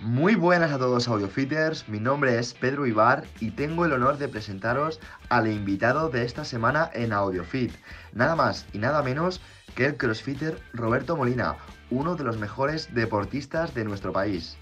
[0.00, 4.28] Muy buenas a todos audiofitters, mi nombre es Pedro Ibar y tengo el honor de
[4.28, 7.72] presentaros al invitado de esta semana en AudioFit,
[8.12, 9.40] nada más y nada menos
[9.74, 11.56] que el crossfitter Roberto Molina,
[11.88, 14.58] uno de los mejores deportistas de nuestro país.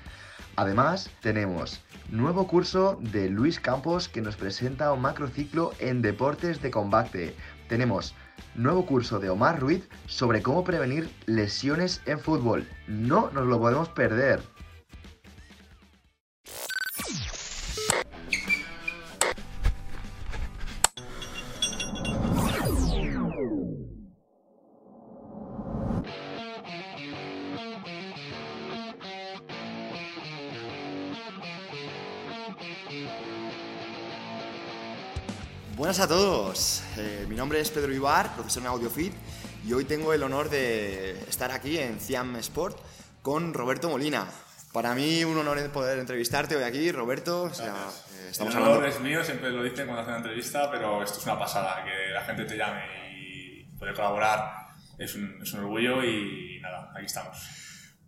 [0.54, 6.70] Además, tenemos nuevo curso de Luis Campos que nos presenta un macrociclo en deportes de
[6.70, 7.34] combate.
[7.68, 8.14] Tenemos
[8.54, 12.68] nuevo curso de Omar Ruiz sobre cómo prevenir lesiones en fútbol.
[12.86, 14.53] No nos lo podemos perder.
[35.94, 39.14] Buenas a todos, Eh, mi nombre es Pedro Ibar, profesor en AudioFit,
[39.64, 42.76] y hoy tengo el honor de estar aquí en Ciam Sport
[43.22, 44.26] con Roberto Molina.
[44.72, 47.44] Para mí un honor poder entrevistarte hoy aquí, Roberto.
[47.44, 47.76] O sea,
[48.12, 48.96] eh, estamos el honor hablando...
[48.96, 52.12] es mío, siempre lo dicen cuando hacen una entrevista, pero esto es una pasada, que
[52.12, 57.06] la gente te llame y poder colaborar es un, es un orgullo y nada, aquí
[57.06, 57.38] estamos.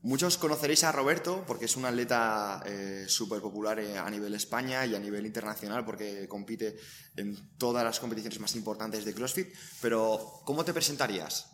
[0.03, 2.63] Muchos conoceréis a Roberto porque es un atleta
[3.09, 6.77] súper popular eh, a nivel España y a nivel internacional porque compite
[7.17, 9.49] en todas las competiciones más importantes de CrossFit.
[9.83, 11.53] Pero, ¿cómo te presentarías?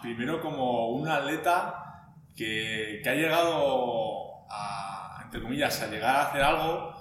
[0.00, 6.42] Primero como un atleta que, que ha llegado a, entre comillas, a llegar a hacer
[6.42, 6.92] algo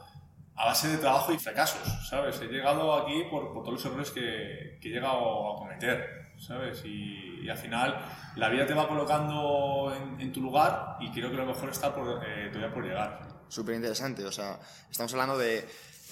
[0.56, 2.40] a base de trabajo y fracasos, ¿sabes?
[2.42, 6.84] He llegado aquí por, por todos los errores que, que he llegado a cometer, ¿sabes?
[6.86, 8.03] Y, y al final
[8.36, 11.94] la vida te va colocando en, en tu lugar y creo que lo mejor está
[11.94, 13.20] por, eh, todavía por llegar.
[13.47, 14.25] Súper interesante.
[14.25, 15.67] O sea, estamos hablando de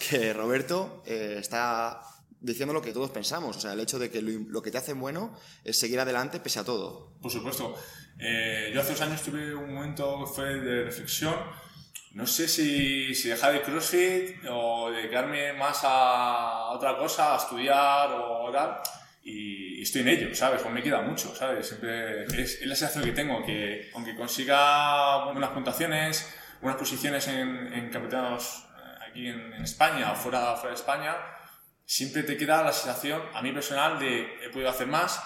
[0.09, 2.01] que Roberto eh, está
[2.41, 3.57] diciendo lo que todos pensamos.
[3.57, 6.39] O sea, el hecho de que lo, lo que te hace bueno es seguir adelante
[6.39, 7.13] pese a todo.
[7.21, 7.75] Por supuesto.
[8.19, 11.35] Eh, yo hace dos años tuve un momento fue de reflexión.
[12.11, 18.09] No sé si, si dejar de CrossFit o dedicarme más a otra cosa, a estudiar
[18.11, 18.79] o tal.
[19.23, 20.61] Y estoy en ello, ¿sabes?
[20.61, 21.67] Pues me queda mucho, ¿sabes?
[21.67, 26.27] Siempre es, la sensación que tengo, que aunque consiga buenas puntuaciones,
[26.61, 31.15] buenas posiciones en, en campeonatos eh, aquí en, en España o fuera, fuera de España,
[31.85, 35.19] siempre te queda la sensación, a mí personal, de he podido hacer más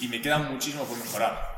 [0.00, 1.52] y me queda muchísimo por mejorar.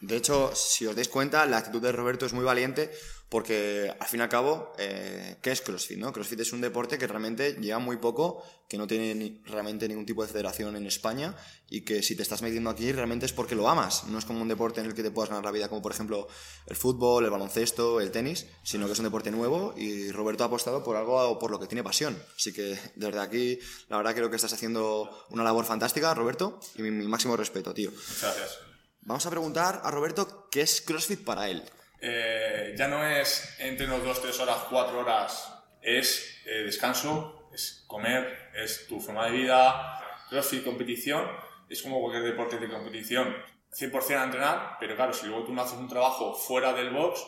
[0.00, 2.90] De hecho, si os dais cuenta, la actitud de Roberto es muy valiente
[3.34, 5.98] porque, al fin y al cabo, eh, ¿qué es CrossFit?
[5.98, 6.12] No?
[6.12, 10.06] CrossFit es un deporte que realmente lleva muy poco, que no tiene ni- realmente ningún
[10.06, 11.34] tipo de federación en España
[11.68, 14.04] y que si te estás metiendo aquí realmente es porque lo amas.
[14.04, 15.90] No es como un deporte en el que te puedas ganar la vida, como por
[15.90, 16.28] ejemplo
[16.68, 20.46] el fútbol, el baloncesto, el tenis, sino que es un deporte nuevo y Roberto ha
[20.46, 22.16] apostado por algo por lo que tiene pasión.
[22.36, 23.58] Así que desde aquí,
[23.88, 27.74] la verdad creo que estás haciendo una labor fantástica, Roberto, y mi, mi máximo respeto,
[27.74, 27.90] tío.
[27.90, 28.58] Muchas gracias.
[29.00, 31.64] Vamos a preguntar a Roberto qué es CrossFit para él.
[32.06, 35.50] Eh, ya no es entreno dos, tres horas, cuatro horas,
[35.80, 41.26] es eh, descanso, es comer, es tu forma de vida, crossfit, competición,
[41.66, 43.34] es como cualquier deporte de competición,
[43.72, 47.24] 100% a entrenar, pero claro, si luego tú no haces un trabajo fuera del box,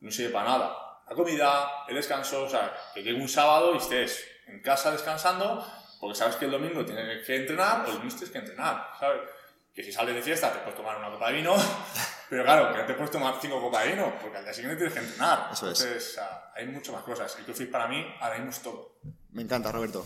[0.00, 1.02] no sirve para nada.
[1.08, 5.66] La comida, el descanso, o sea, que llegue un sábado y estés en casa descansando,
[5.98, 9.22] porque sabes que el domingo tienes que entrenar o el lunes tienes que entrenar, ¿sabes?
[9.74, 11.56] Que si sales de fiesta te puedes tomar una copa de vino,
[12.30, 14.94] pero claro, que te puedes tomar cinco copas de vino, porque al día siguiente tienes
[14.94, 15.50] que entrenar.
[15.52, 15.80] Eso es.
[15.82, 17.36] Entonces, sea, hay muchas más cosas.
[17.38, 19.00] El CrossFit para mí ahora mismo es todo.
[19.32, 20.02] Me encanta, Roberto.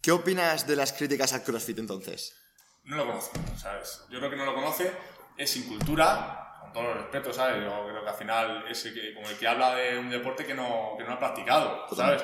[0.00, 2.36] ¿Qué opinas de las críticas al CrossFit entonces?
[2.84, 4.02] No lo conoce, ¿sabes?
[4.10, 4.92] Yo creo que no lo conoce,
[5.38, 7.64] es sin cultura, con todo el respeto, ¿sabes?
[7.64, 10.44] Yo creo que al final es el que, como el que habla de un deporte
[10.44, 12.22] que no, que no ha practicado, ¿sabes?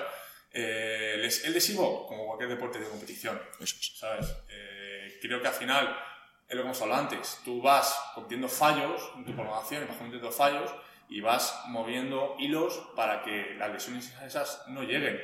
[0.53, 3.75] Eh, el, es- lesivo, como cualquier deporte de competición, es.
[3.99, 4.27] ¿sabes?
[4.51, 5.97] Eh, creo que al final,
[6.51, 10.33] es lo que hemos hablado antes, tú vas cometiendo fallos en tu programación, vas cometiendo
[10.33, 10.75] fallos
[11.09, 15.17] y vas moviendo hilos para que las lesiones esas no lleguen.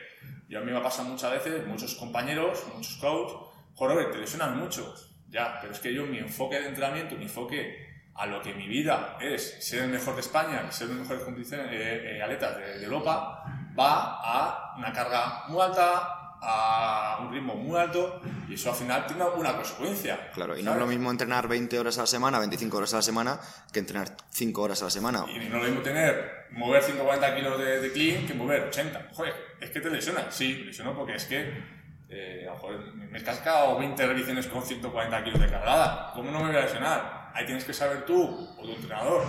[0.49, 3.37] Yo a mí me pasa muchas veces, muchos compañeros, muchos coaches,
[3.75, 4.95] joder, te lesionan mucho.
[5.29, 8.69] Ya, pero es que yo mi enfoque de entrenamiento, mi enfoque a lo que mi
[8.69, 12.79] vida es ser el mejor de España, ser el mejor competiciones, eh, eh, atletas de,
[12.79, 13.43] de Europa,
[13.77, 19.07] va a una carga muy alta, a un ritmo muy alto y eso al final
[19.07, 20.31] tiene una consecuencia.
[20.33, 20.81] Claro, y no es ¿sabes?
[20.81, 23.41] lo mismo entrenar 20 horas a la semana, 25 horas a la semana,
[23.73, 25.25] que entrenar 5 horas a la semana.
[25.29, 29.09] Y no es lo mismo tener, mover 140 kilos de, de clean que mover 80.
[29.15, 30.35] Joder, es que te lesionas.
[30.35, 31.77] Sí, lesiono porque es que
[32.09, 32.49] eh,
[32.95, 36.13] me he cascado 20 revisiones con 140 kilos de cargada.
[36.15, 37.31] ¿Cómo no me voy a lesionar?
[37.35, 39.25] Ahí tienes que saber tú o tu entrenador,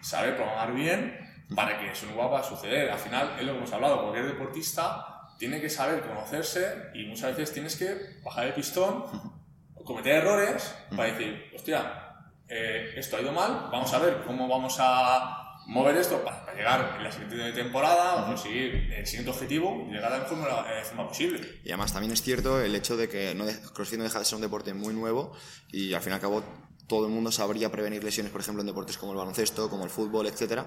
[0.00, 1.18] saber programar bien
[1.54, 2.90] para que eso no vuelva a suceder.
[2.90, 7.36] Al final, es lo que hemos hablado, cualquier deportista tiene que saber conocerse y muchas
[7.36, 9.04] veces tienes que bajar el pistón
[9.84, 11.80] cometer errores para decir, hostia,
[12.46, 16.56] eh, esto ha ido mal, vamos a ver cómo vamos a mover esto para, para
[16.56, 20.46] llegar en la siguiente temporada o conseguir el siguiente objetivo y llegar a la forma,
[20.84, 21.60] forma posible.
[21.64, 24.24] Y además también es cierto el hecho de que no de- CrossFit no deja de
[24.24, 25.32] ser un deporte muy nuevo
[25.72, 26.44] y al fin y al cabo
[26.90, 29.90] todo el mundo sabría prevenir lesiones, por ejemplo, en deportes como el baloncesto, como el
[29.90, 30.66] fútbol, etcétera,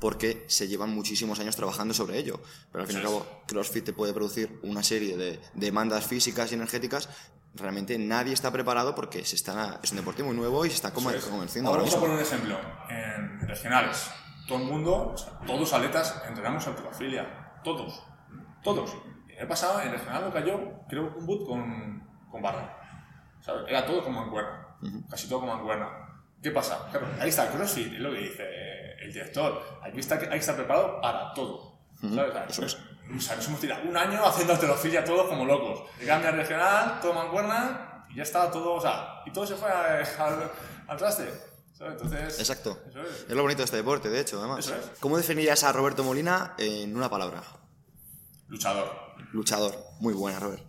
[0.00, 2.40] porque se llevan muchísimos años trabajando sobre ello.
[2.70, 6.52] Pero al fin y al cabo, CrossFit te puede producir una serie de demandas físicas
[6.52, 7.08] y energéticas.
[7.54, 10.92] Realmente nadie está preparado porque se está, es un deporte muy nuevo y se está
[10.92, 11.24] como Eso es.
[11.24, 12.58] convenciendo Ahora vamos a poner un ejemplo.
[12.90, 14.10] En regionales,
[14.46, 17.60] todo el mundo, o sea, todos los atletas entrenamos alterofilia.
[17.64, 18.02] Todos.
[18.62, 18.94] Todos.
[19.38, 22.78] El pasado, en regional cayó, creo, un boot con, con barra.
[23.66, 24.04] Era todo
[24.82, 25.08] mancuerna.
[25.10, 25.88] Casi todo con mancuerna.
[26.42, 26.88] ¿Qué pasa?
[26.90, 28.44] Claro, ahí está el CrossFit, es lo que dice
[29.00, 29.62] el director.
[29.82, 31.78] Aquí está, hay que estar preparado para todo.
[32.00, 32.30] ¿Sabes?
[32.30, 32.74] O sea, eso es.
[33.16, 35.82] o sea, nos hemos tirado un año haciendo alterofilia todos como locos.
[36.10, 39.98] Al regional, todo mancuerna, y ya estaba todo, o sea, y todo se fue a-
[40.18, 40.50] al,
[40.88, 41.30] al traste.
[41.72, 41.92] ¿sabes?
[41.94, 42.38] Entonces.
[42.40, 42.76] Exacto.
[42.88, 43.26] Eso es.
[43.28, 44.58] Es lo bonito de este deporte, de hecho, además.
[44.66, 44.98] Eso es.
[44.98, 47.40] ¿Cómo definirías a Roberto Molina en una palabra?
[48.48, 48.90] Luchador.
[49.32, 49.74] Luchador.
[50.00, 50.62] Muy buena, Robert.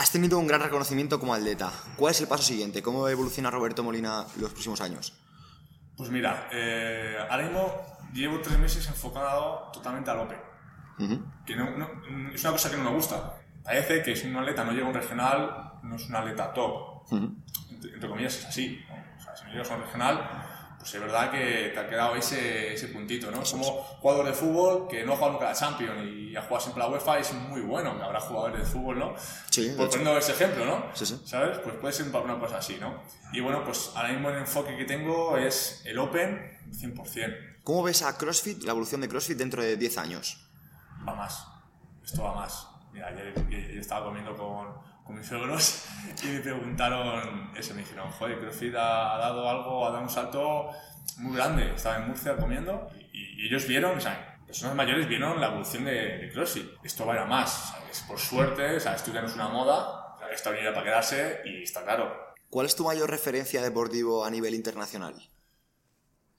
[0.00, 1.70] Has tenido un gran reconocimiento como atleta.
[1.96, 2.82] ¿Cuál es el paso siguiente?
[2.82, 5.12] ¿Cómo evoluciona Roberto Molina los próximos años?
[5.94, 7.82] Pues mira, eh, ahora mismo
[8.14, 10.38] llevo tres meses enfocado totalmente al Open.
[11.00, 11.22] Ujú.
[11.44, 13.34] Que no, no- es una cosa que no me gusta.
[13.62, 17.02] Parece que si un atleta no llega a un regional, no es un atleta top.
[17.12, 17.34] Ujú.
[17.68, 18.82] entre, entre comillas, es así.
[18.88, 18.94] ¿no?
[19.18, 20.48] O sea, si no llegas a un regional,
[20.80, 23.42] pues es verdad que te ha quedado ese, ese puntito, ¿no?
[23.42, 26.82] Como jugador de fútbol que no ha jugado nunca la Champions y ha jugado siempre
[26.82, 29.14] la UEFA y es muy bueno, que habrá jugadores de fútbol, ¿no?
[29.50, 29.98] Sí, Por hecho.
[29.98, 30.86] poniendo ese ejemplo, ¿no?
[30.94, 31.20] Sí, sí.
[31.26, 31.58] ¿Sabes?
[31.58, 33.02] Pues puede ser una cosa así, ¿no?
[33.34, 37.60] Y bueno, pues ahora mismo el enfoque que tengo es el Open 100%.
[37.62, 40.48] ¿Cómo ves a CrossFit, la evolución de CrossFit dentro de 10 años?
[41.06, 41.46] va más.
[42.02, 42.66] Esto va más.
[42.92, 44.68] Mira, ayer, ayer estaba comiendo con,
[45.10, 45.84] con mis suegros
[46.22, 47.74] y me preguntaron eso.
[47.74, 50.70] Me dijeron, joder, CrossFit ha, dado algo, ha dado un salto
[51.18, 51.74] muy grande.
[51.74, 55.84] Estaba en Murcia comiendo y, y ellos vieron, o sea, personas mayores vieron la evolución
[55.84, 56.68] de, de CrossFit.
[56.84, 57.72] Esto va a ir a más.
[57.72, 58.04] ¿sabes?
[58.06, 61.62] Por suerte, o sea, esto ya no es una moda, ha venido para quedarse y
[61.62, 62.34] está claro.
[62.48, 65.14] ¿Cuál es tu mayor referencia deportivo a nivel internacional?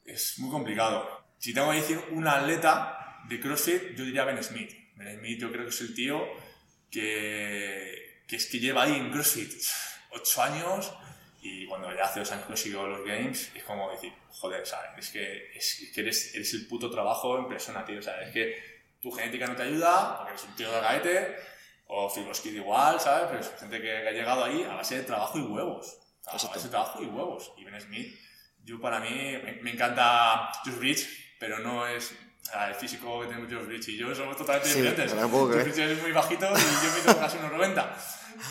[0.06, 1.08] Es muy complicado.
[1.38, 4.72] Si tengo que decir un atleta de CrossFit, yo diría Ben Smith.
[4.96, 6.22] Ben Smith yo creo que es el tío
[6.90, 8.01] que,
[8.32, 9.52] que es que lleva ahí en CrossFit
[10.12, 10.90] ocho años
[11.42, 14.92] y cuando ya hace dos años consiguió los Games es como decir, joder, ¿sabes?
[14.98, 18.02] Es que, es, que eres, eres el puto trabajo en persona, tío.
[18.02, 18.56] Sea, es que
[19.02, 21.36] tu genética no te ayuda porque eres un tío de gaete
[21.88, 23.28] o Filoskid igual, ¿sabes?
[23.28, 25.98] Pero es gente que, ha llegado ahí a base de trabajo y huevos.
[26.26, 27.52] A base de trabajo y huevos.
[27.58, 28.18] Y Ben Smith
[28.64, 29.10] yo para mí
[29.44, 32.14] me, me encanta Josh Bridge, pero no es
[32.68, 35.14] el físico que tenemos Josh Bridge y yo somos totalmente Sí, diferentes.
[35.14, 35.64] Josh ¿eh?
[35.64, 37.98] Bridge es muy bajito y yo mido casi unos 90.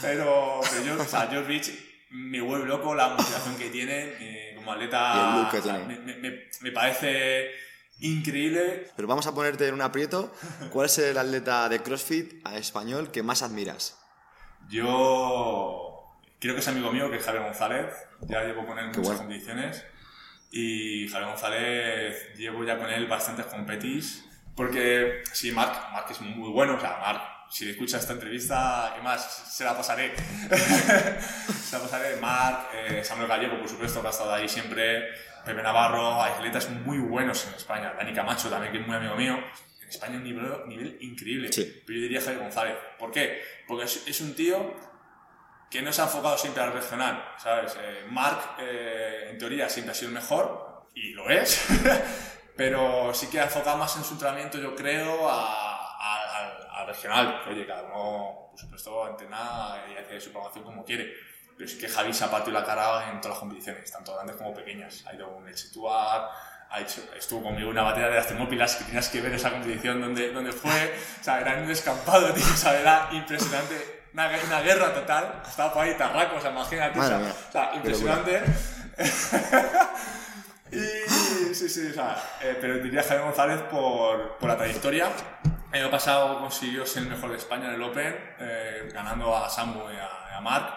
[0.03, 1.73] Pero, pero yo, o sea, Josh Bridge
[2.11, 5.49] me vuelve loco la motivación que tiene eh, como atleta.
[5.53, 7.51] O sea, me, me- me parece
[8.01, 8.87] increíble.
[8.97, 10.33] Pero vamos a ponerte en un aprieto.
[10.71, 13.97] ¿Cuál es el atleta de CrossFit a español que más admiras?
[14.69, 16.05] Yo
[16.41, 17.87] creo que es amigo mío, que es Javier González.
[18.23, 19.19] Ya llevo con él muchas bueno.
[19.19, 19.85] competiciones.
[20.53, 24.25] Y Javier González, llevo ya con él bastantes competis.
[24.57, 26.75] Porque, sí, Marc, Marc es muy bueno.
[26.77, 29.23] O sea, Marc, si le escucha esta entrevista, ¿qué más?
[29.51, 30.15] Se la pasaré.
[31.63, 32.17] se la pasaré.
[32.17, 35.09] Marc, eh, Samuel Gallego, por supuesto, que ha estado ahí siempre.
[35.45, 37.93] Pepe Navarro, hay atletas muy buenos en España.
[37.97, 39.39] Dani Camacho también, que es muy amigo mío.
[39.83, 41.53] En España un nivel, nivel increíble.
[41.53, 41.83] Sí.
[41.87, 42.77] Pero yo diría Javier González.
[42.99, 43.43] ¿Por qué?
[43.67, 44.75] Porque es, es un tío
[45.71, 47.77] que no se ha enfocado siempre al regional, ¿sabes?
[47.81, 51.65] Eh, Mark, eh, en teoría, siempre ha sido el mejor, y lo es,
[52.57, 55.70] pero sí que ha enfocado más en su entrenamiento, yo creo, a-
[56.81, 57.43] a- al, al regional.
[57.49, 61.13] Oye, cada uno, por supuesto, entrena y hace su programación como quiere.
[61.57, 64.37] Pero sí que Javi se ha partido la cara en todas las competiciones, tanto grandes
[64.37, 65.05] como pequeñas.
[65.07, 66.29] Ha ido a un Elchetuar,
[66.71, 70.01] ha hecho, estuvo conmigo una batalla de las Termópilas, que tenías que ver esa competición
[70.01, 70.95] donde, donde fue.
[71.21, 74.01] O sea, era un descampado, tío, o sea, era impresionante.
[74.15, 75.43] Una, una guerra total.
[75.47, 76.99] Estaba por ahí Tarraco, o sea, imagínate.
[76.99, 77.35] o sea, mía.
[77.49, 78.43] o sea, impresionante.
[80.73, 85.09] y sí, sí, o sea, eh, pero diría Javier González por, por la trayectoria.
[85.73, 89.49] El año pasado consiguió ser el mejor de España en el Open, eh, ganando a
[89.49, 90.75] Samu y a, a Marc.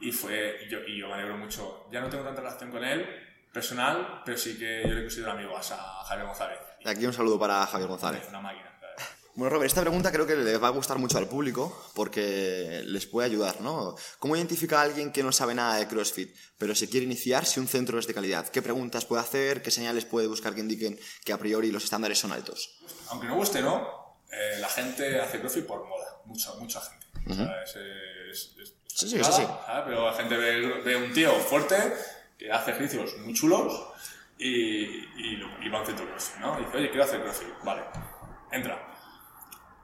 [0.00, 1.86] Y, fue, y, yo, y yo me alegro mucho.
[1.90, 3.06] Ya no tengo tanta relación con él,
[3.52, 6.58] personal, pero sí que yo le considero amigo a Sa- Javier González.
[6.84, 8.22] De aquí un saludo para Javier González.
[8.28, 8.72] Una máquina.
[9.34, 13.04] Bueno, Robert, esta pregunta creo que les va a gustar mucho al público porque les
[13.04, 13.94] puede ayudar, ¿no?
[14.18, 17.60] ¿Cómo identifica a alguien que no sabe nada de CrossFit, pero se quiere iniciar si
[17.60, 18.48] un centro es de calidad?
[18.48, 19.60] ¿Qué preguntas puede hacer?
[19.60, 22.78] ¿Qué señales puede buscar que indiquen que a priori los estándares son altos?
[23.10, 23.95] Aunque no guste, ¿no?
[24.30, 26.06] Eh, la gente hace CrossFit por moda.
[26.24, 27.06] Mucha, mucha gente.
[27.34, 27.76] ¿sabes?
[27.76, 27.76] Es-
[28.30, 29.24] es- es- Sí, sí, sí.
[29.24, 29.48] ¿sabes?
[29.86, 31.76] Pero la gente ve, ve un tío fuerte
[32.38, 33.88] que hace ejercicios muy chulos
[34.38, 36.58] y, y, lo- y va a un centro CrossFit, ¿no?
[36.60, 37.48] Y dice, oye, quiero hacer CrossFit.
[37.62, 37.82] Vale,
[38.52, 38.82] entra.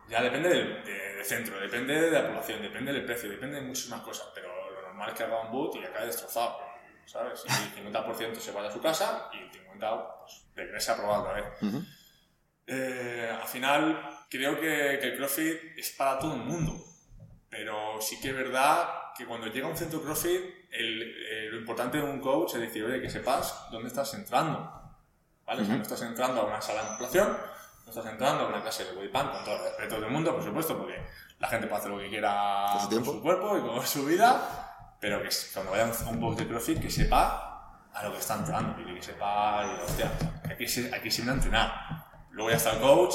[0.08, 3.66] Ya depende del, de- del centro, depende de la población, depende del precio, depende de
[3.66, 6.58] muchísimas cosas, pero lo normal es que haga un boot y acabe destrozado,
[7.06, 7.42] ¿sabes?
[7.46, 11.20] Y el 50% se vaya a su casa y el 50% pues, regrese a probar
[11.20, 11.44] otra vez.
[12.66, 14.00] Eh, al final,
[14.38, 16.76] creo que, que el CrossFit es para todo el mundo.
[17.48, 21.58] Pero sí que es verdad que cuando llega a un centro CrossFit, el- eh, lo
[21.58, 24.80] importante de un coach es decir, oye, que sepas dónde estás entrando.
[25.44, 25.62] ¿Vale?
[25.62, 27.28] O sea, no estás entrando a una sala de musculación,
[27.84, 30.42] no estás entrando a una clase de bodypump, con todo el respeto del mundo, por
[30.44, 31.02] supuesto, porque
[31.40, 34.06] la gente puede hacer lo que quiera Con su con su cuerpo y con su
[34.06, 37.50] vida, pero que cuando vaya a un box de CrossFit, que sepa
[37.92, 40.10] a lo que está entrando, y que sepa, y, hostia,
[40.48, 41.72] aquí, se, aquí se viene a entrenar.
[42.30, 43.14] Luego ya está el coach,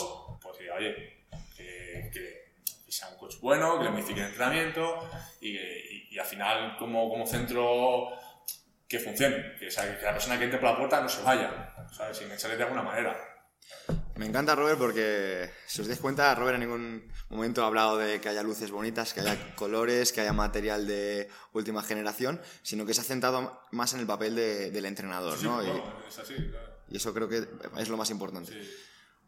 [0.77, 2.47] oye, que, que-
[2.85, 5.09] que sea un coach bueno, que le modifique el entrenamiento
[5.41, 8.09] y, y- y al final como, como centro
[8.87, 11.21] que funcione, que, o sea, que la persona que entre por la puerta no se
[11.21, 12.17] vaya, ¿sabes?
[12.17, 13.17] Sin echarle de alguna manera.
[14.15, 18.19] Me encanta Robert porque, si os dais cuenta, Robert en ningún momento ha hablado de
[18.21, 22.93] que haya luces bonitas, que haya colores, que haya material de última generación, sino que
[22.95, 25.61] se ha centrado más en el papel de- del entrenador, Sí, ¿no?
[25.61, 26.77] Y- bueno, es así, claro.
[26.89, 27.45] y eso creo que
[27.77, 28.53] es lo más importante.
[28.53, 28.71] Sí.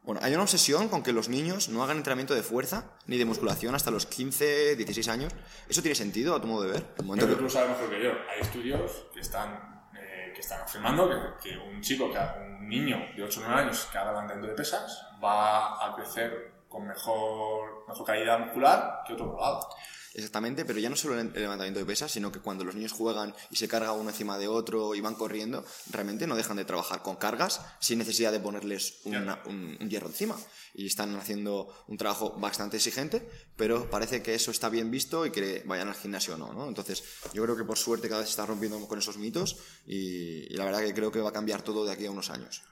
[0.03, 3.25] Bueno, hay una obsesión con que los niños no hagan entrenamiento de fuerza ni de
[3.25, 5.33] musculación hasta los 15, 16 años.
[5.67, 6.85] ¿Eso tiene sentido a tu modo de ver?
[6.95, 8.11] Creo que tú sabes mejor que yo.
[8.33, 12.97] Hay estudios que están, eh, que están afirmando que, que un chico, que un niño
[13.15, 17.85] de 8 o 9 años que haga levantamiento de pesas va a crecer con mejor,
[17.87, 19.67] mejor calidad muscular que otro drogado.
[20.15, 23.33] Exactamente, pero ya no solo el levantamiento de pesas, sino que cuando los niños juegan
[23.51, 27.03] y se carga uno encima de otro y van corriendo, realmente no dejan de trabajar
[27.03, 30.35] con cargas sin necesidad de ponerles una- un, un hierro encima.
[30.73, 35.31] Y están haciendo un trabajo bastante exigente, pero parece que eso está bien visto y
[35.31, 36.67] que vayan al gimnasio o no, ¿no?
[36.67, 40.51] Entonces, yo creo que por suerte cada vez se está rompiendo con esos mitos y,
[40.51, 42.63] y la verdad que creo que va a cambiar todo de aquí a unos años.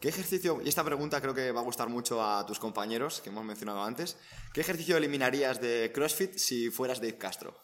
[0.00, 3.28] ¿Qué ejercicio, y esta pregunta creo que va a gustar mucho a tus compañeros que
[3.28, 4.16] hemos mencionado antes,
[4.54, 7.54] ¿qué ejercicio eliminarías de CrossFit si fueras Dave Castro?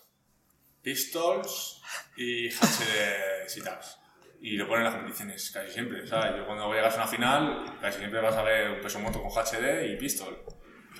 [0.83, 1.81] Pistols
[2.15, 3.99] y HD sit-ups.
[4.43, 6.37] Y lo ponen en las competiciones casi siempre, ¿sabes?
[6.37, 9.33] Yo cuando llegas a una final, casi siempre vas a ver un peso muerto con
[9.33, 10.45] HD y pistol.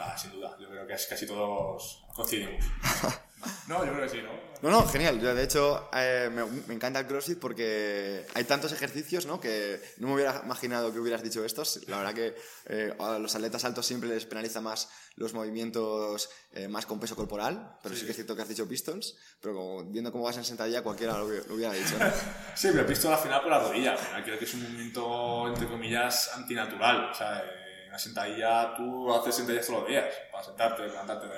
[0.01, 2.65] Ah, sin duda, yo creo que casi todos coincidimos.
[3.69, 4.47] No, yo creo que sí, ¿no?
[4.63, 5.21] No, no, genial.
[5.21, 9.39] Yo, de hecho, eh, me, me encanta el CrossFit porque hay tantos ejercicios ¿no?
[9.39, 11.87] que no me hubiera imaginado que hubieras dicho estos.
[11.89, 12.35] La verdad que
[12.67, 17.15] eh, a los atletas altos siempre les penaliza más los movimientos eh, más con peso
[17.17, 18.05] corporal, pero sí.
[18.05, 21.19] que es cierto que has dicho pistols, pero como- viendo cómo vas en sentadilla cualquiera
[21.19, 21.99] lo, hubiera- lo hubiera dicho.
[21.99, 22.07] ¿no?
[22.55, 23.93] Sí, pero pistol al final por la rodilla.
[23.93, 27.11] Al final creo que es un movimiento, entre comillas, antinatural.
[27.11, 27.41] O sea,
[27.83, 31.35] en una sentadilla, tú haces sentadillas todos los días para sentarte, levantarte de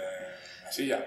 [0.65, 1.05] la silla.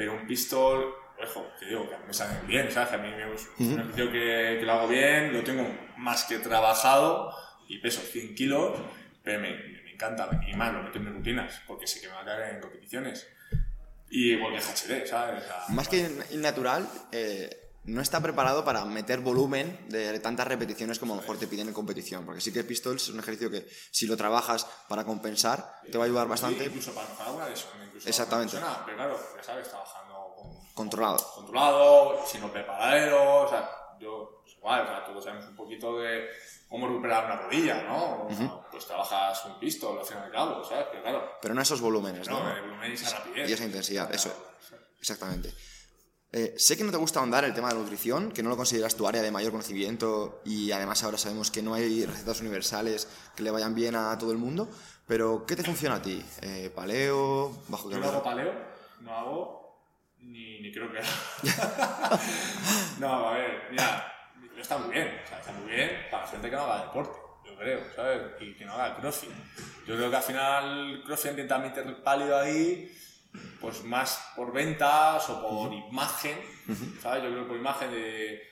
[0.00, 2.88] Pero un pistol, ojo, te digo que a mí me sale bien, ¿sabes?
[2.88, 6.24] Que a mí me es un ejercicio que, que lo hago bien, lo tengo más
[6.24, 7.30] que trabajado
[7.68, 8.80] y peso 100 kilos,
[9.22, 10.30] pero me, me encanta.
[10.48, 12.60] Y más, lo meto en mis rutinas, porque sé que me va a caer en
[12.62, 13.28] competiciones.
[14.08, 15.44] Y igual que HD, ¿sabes?
[15.44, 17.50] O sea, Más que in- innatural, eh,
[17.84, 21.68] no está preparado para meter volumen de tantas repeticiones como a lo mejor te piden
[21.68, 22.24] en competición.
[22.26, 26.04] Porque sí que pistols es un ejercicio que si lo trabajas para compensar, te va
[26.04, 26.64] a ayudar Sí, bastante.
[26.66, 27.70] incluso para una lesión.
[27.84, 28.56] Incluso Exactamente.
[28.58, 31.32] Para una persona, pero claro, ya sabes, trabajando con, Controlado.
[31.34, 33.68] controlado, sin los preparadero, o sea,
[33.98, 36.28] yo, pues igual, o sea, todos sabemos un poquito de
[36.68, 38.26] cómo recuperar una rodilla, ¿no?
[38.26, 40.86] O sea, Pues trabajas un pistol al final de cabo, ¿sabes?
[40.90, 42.42] Pero claro, Pero no esos volúmenes, ¿no?
[42.44, 43.50] no, el volumen y esa rapidez.
[43.50, 44.32] Y esa intensidad, eso.
[45.00, 45.52] Exactamente.
[46.32, 48.56] Eh, sé que no te gusta ahondar el tema de la nutrición, que no lo
[48.56, 53.08] consideras tu área de mayor conocimiento y además ahora sabemos que no hay recetas universales
[53.34, 54.70] que le vayan bien a todo el mundo,
[55.08, 56.24] pero ¿qué te funciona a ti?
[56.42, 57.50] Eh, ¿Paleo?
[57.66, 58.52] ¿Bajo Yo no hago paleo,
[59.00, 59.82] no hago
[60.18, 61.00] ni, ni creo que
[63.00, 64.12] No, a ver, mira,
[64.56, 67.56] está muy bien, o sea, está muy bien para gente que no haga deporte, yo
[67.56, 68.20] creo, ¿sabes?
[68.40, 69.30] Y que no haga crossfit.
[69.84, 72.96] Yo creo que al final crossfit intenta meter pálido ahí,
[73.60, 76.38] pues más por ventas o por imagen,
[77.02, 77.22] ¿sabes?
[77.22, 78.42] Yo creo que por imagen de,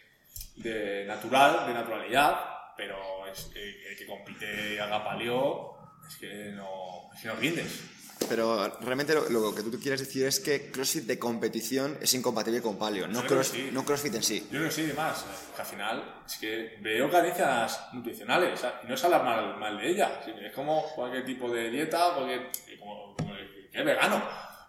[0.57, 2.39] de natural, de naturalidad,
[2.77, 5.77] pero es que el que compite y haga paleo
[6.09, 7.81] es que no, es que no rindes.
[8.29, 12.61] Pero realmente lo, lo que tú quieres decir es que CrossFit de competición es incompatible
[12.61, 13.71] con Paleo, no, cross- sí.
[13.73, 14.49] no CrossFit en sí.
[14.51, 19.05] Yo que sí, además, que al final es que veo carencias nutricionales, y no es
[19.05, 23.15] hablar mal, mal de ella, sino que es como cualquier tipo de dieta, porque como,
[23.17, 24.21] como el que es vegano.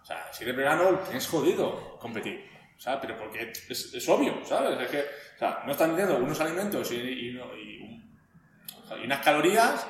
[0.02, 3.00] O sea, si eres vegano, tienes jodido competir, ¿sabes?
[3.02, 4.80] Pero porque es, es obvio, ¿sabes?
[4.80, 9.04] Es que, o sea, no están teniendo unos alimentos y, y, y o sea, y
[9.04, 9.86] unas calorías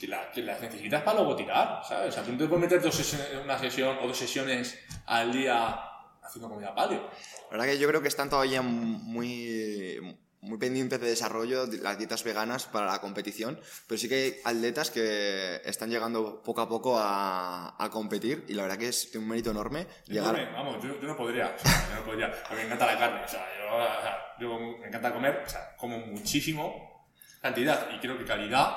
[0.00, 2.08] que, la- que las necesitas para luego tirar, ¿sabes?
[2.08, 5.32] O sea, tú no te puedes meter dos sesiones, una sesión o dos sesiones al
[5.32, 5.78] día
[6.22, 7.10] haciendo comida paleo.
[7.50, 11.98] La verdad que yo creo que están todavía muy, muy pendientes de desarrollo de las
[11.98, 16.68] dietas veganas para la competición, pero sí que hay atletas que están llegando poco a
[16.68, 20.34] poco a, a competir y la verdad que es un mérito enorme llegar.
[20.34, 22.26] Enorme, vamos, yo, yo no podría, o sea, yo no podría.
[22.26, 25.42] A mí me encanta la carne, o sea, yo, o sea, yo me encanta comer,
[25.46, 27.10] o sea, como muchísimo
[27.42, 28.76] cantidad y creo que calidad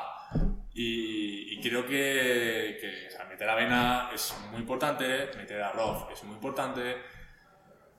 [0.73, 6.23] y, y creo que, que o sea, meter avena es muy importante, meter arroz es
[6.23, 6.97] muy importante,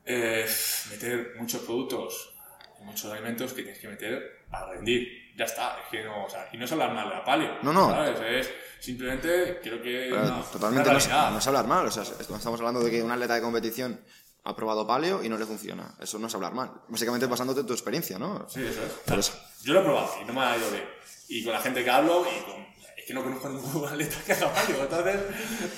[0.04, 0.47] eh,
[0.90, 2.34] meter muchos productos
[2.81, 5.25] muchos alimentos que tienes que meter para rendir.
[5.37, 7.57] Ya está, es que no, o sea, y no es hablar mal de la paleo.
[7.62, 7.90] No, no.
[7.90, 8.21] ¿sabes?
[8.47, 10.12] Es simplemente, creo que.
[10.12, 12.90] Una- totalmente una no es, no es hablar mal, o sea, es- estamos hablando de
[12.90, 14.00] que un atleta de competición
[14.45, 15.95] ha probado paleo y no le funciona.
[16.00, 16.71] Eso no es hablar mal.
[16.88, 18.47] Básicamente basándote en tu experiencia, ¿no?
[18.49, 18.93] Sí, eso es.
[18.93, 19.33] Por eso.
[19.64, 20.85] Yo lo he probado y no me ha ido bien.
[21.28, 22.66] Y con la gente que hablo, y con,
[23.04, 25.20] es que no conozco ningún atleta que haga paleo, entonces.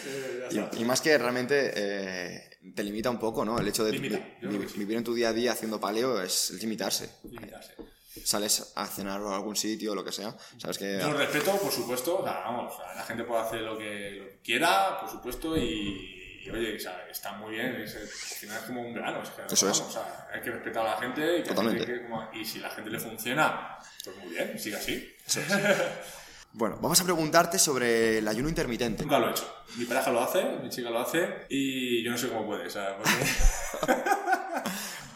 [0.07, 0.71] eh, ya.
[0.75, 3.59] Y, y más que realmente eh, te limita un poco, ¿no?
[3.59, 4.79] El hecho de, Limita, que sí.
[4.79, 7.11] vivir en tu día a día haciendo paleo es limitarse.
[7.25, 7.75] Limitarse.
[8.25, 10.37] Sales a cenar a algún sitio o lo que sea.
[10.57, 10.99] Sabes que.
[11.01, 14.11] Yo respeto, por supuesto, o sea, vamos, o sea, la gente puede hacer lo que,
[14.13, 18.07] lo que quiera, por supuesto, y, y, oye, o sea, está muy bien, es, al
[18.07, 19.79] final es como un verano, es que, Eso es.
[19.81, 21.85] vamos, sea, hay que respetar a la gente y, que Totalmente.
[21.87, 25.13] gente que como- y si la gente le funciona, pues muy bien, sigue así.
[26.59, 29.03] Bueno, vamos a preguntarte sobre el ayuno intermitente.
[29.03, 29.47] Nunca lo he hecho.
[29.77, 32.71] Mi pareja lo hace, mi chica lo hace, y yo no sé cómo puede, o
[32.71, 33.93] sea, porque...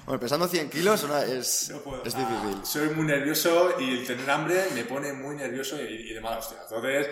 [0.07, 2.03] Bueno, pesando 100 kilos es, No puedo.
[2.05, 2.67] es Ah, difícil.
[2.67, 6.39] soy muy nervioso y el tener hambre me pone muy nervioso y, y de mala
[6.39, 6.59] hostia.
[6.65, 7.07] Entonces,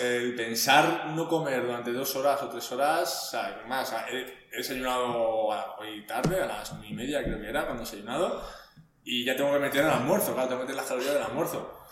[0.00, 4.06] el pensar no comer durante dos horas o tres horas, o sea, más, o sea,
[4.10, 7.82] he, he desayunado a- hoy tarde, a las una y media creo que era, cuando
[7.82, 8.42] he desayunado,
[9.02, 11.83] y ya tengo que meter el almuerzo, claro, tengo que meter las calorías del almuerzo.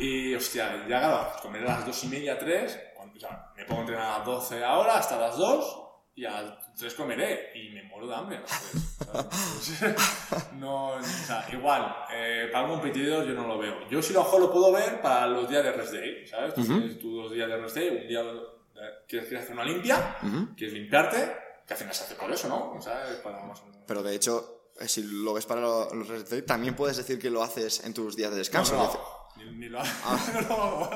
[0.00, 3.64] Y, hostia, ya claro, comer a las dos y media, tres, cuando, o sea, me
[3.64, 5.82] pongo a entrenar a las 12 ahora, hasta las 2,
[6.16, 10.52] y a las 3 comeré, y me muero de hambre a las 3, ¿sabes?
[10.54, 13.88] no, o sea, igual, eh, para un competidor yo no lo veo.
[13.88, 16.54] Yo sí lo mejor lo puedo ver para los días de rest day, ¿sabes?
[16.54, 19.64] Tú tienes tus dos días de rest day, un día eh, quieres, quieres hacer una
[19.64, 20.54] limpia, Ujú.
[20.56, 22.80] quieres limpiarte, que al final se hace por eso, ¿no?
[22.80, 23.16] ¿Sabes?
[23.18, 26.30] Para más o menos- Pero de hecho, eh, si lo ves para lo- los rest
[26.30, 28.74] day, también puedes decir que lo haces en tus días de descanso.
[28.76, 29.78] No, decir, no, ni, ni lo,
[30.34, 30.90] no lo hago,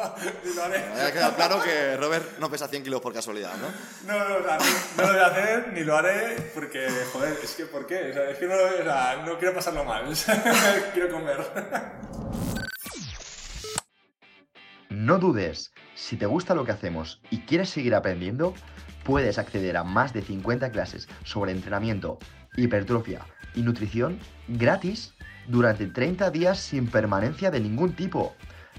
[0.45, 0.79] ni lo haré.
[0.95, 4.13] Me ha quedado claro que Robert no pesa 100 kilos por casualidad, ¿no?
[4.13, 7.39] No, no, o sea, no, no lo voy a hacer ni lo haré porque, joder,
[7.43, 8.11] es que ¿por qué?
[8.11, 11.39] O sea, es que no, o sea, no quiero pasarlo mal, o sea, quiero comer.
[14.91, 18.55] No dudes, si te gusta lo que hacemos y quieres seguir aprendiendo,
[19.05, 22.19] puedes acceder a más de 50 clases sobre entrenamiento,
[22.57, 24.19] hipertrofia y nutrición
[24.49, 25.15] gratis
[25.49, 28.35] durante 30 días sin permanencia de ningún tipo.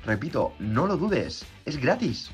[0.05, 2.31] Repito, no lo dudes, es gratis.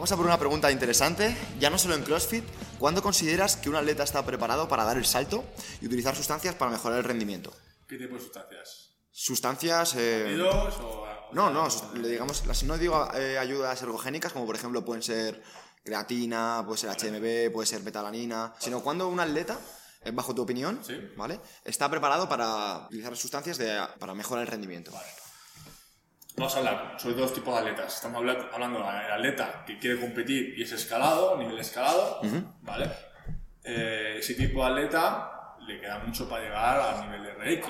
[0.00, 1.36] Vamos a por una pregunta interesante.
[1.58, 2.44] Ya no solo en CrossFit,
[2.78, 5.44] ¿cuándo consideras que un atleta está preparado para dar el salto
[5.82, 7.52] y utilizar sustancias para mejorar el rendimiento?
[7.86, 8.89] ¿Qué tipo de sustancias?
[9.12, 9.94] Sustancias...
[9.96, 11.06] eh, ¿Batidos o...?
[11.32, 15.40] No, no, le digamos, las, no digo eh, ayudas ergogénicas como por ejemplo pueden ser
[15.84, 19.56] creatina, puede ser HMB, puede ser betalanina, sino cuando un atleta,
[20.02, 20.98] eh, bajo tu opinión, Sí.
[21.16, 21.38] ¿vale?
[21.64, 24.90] Está preparado para utilizar sustancias de- para mejorar el rendimiento.
[26.36, 27.94] Vamos a hablar sobre dos tipos de atletas.
[27.96, 32.20] Estamos habla- hablando del atleta que quiere competir y es escalado, nivel escalado,
[32.62, 32.90] ¿vale?
[33.62, 37.68] Eh, ese tipo de atleta le queda mucho para llegar al nivel de RX,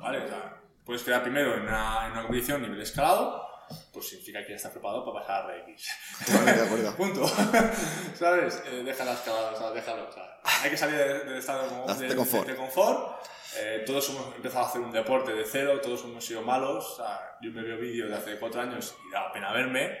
[0.00, 0.18] ¿vale?
[0.24, 0.55] O sea,
[0.86, 3.44] puedes quedar primero en una, en una competición nivel escalado,
[3.92, 5.88] pues significa que ya estás preparado para pasar a RX.
[6.24, 6.96] Totalmente de acuerdo.
[6.96, 7.26] Punto.
[8.14, 8.62] ¿Sabes?
[8.66, 10.08] Eh, deja la escalada, o sea, déjalo.
[10.08, 12.46] o sea, hay que salir de- del estado De de, confort.
[12.48, 13.26] de confort.
[13.58, 16.84] Eh, todos hemos empezado a hacer un deporte de cero, todos hemos sido malos.
[16.92, 19.98] O sea, yo me veo vídeos de hace cuatro años y da pena verme.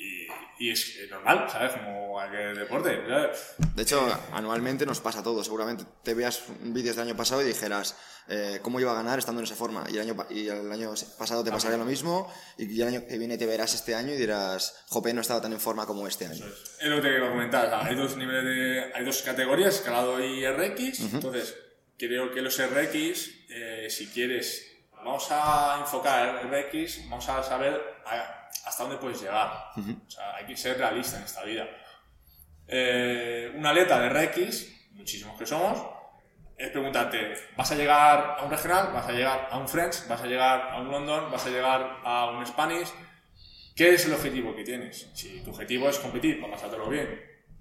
[0.00, 0.26] Y,
[0.58, 1.72] y es eh, normal, ¿sabes?
[1.72, 3.02] Como cualquier deporte.
[3.06, 3.54] ¿sabes?
[3.74, 4.00] De hecho,
[4.32, 5.44] anualmente nos pasa a todos.
[5.44, 9.40] Seguramente te veas vídeos del año pasado y dijeras eh, cómo iba a ganar estando
[9.40, 9.84] en esa forma.
[9.90, 12.32] Y el año, y el año pasado te pasaría lo mismo.
[12.56, 15.42] Y el año que viene te verás este año y dirás, jope, no he estado
[15.42, 16.46] tan en forma como este año.
[16.80, 17.66] Es lo que te quiero comentar.
[17.66, 21.00] o sea, hay dos niveles de, hay dos categorías, escalado y RX.
[21.12, 21.56] Entonces,
[21.98, 27.89] creo que los RX, eh, si quieres, vamos a enfocar el RX, vamos a saber
[28.64, 29.70] hasta dónde puedes llegar.
[29.76, 31.68] O sea, hay que ser realista en esta vida.
[32.66, 35.78] Eh, un atleta de RX, muchísimos que somos,
[36.56, 38.92] es preguntarte, ¿vas a llegar a un regional?
[38.92, 40.06] ¿Vas a llegar a un French?
[40.06, 41.30] ¿Vas a llegar a un London?
[41.30, 42.88] ¿Vas a llegar a un Spanish?
[43.74, 45.08] ¿Qué es el objetivo que tienes?
[45.14, 47.18] Si tu objetivo es competir, para pasártelo bien,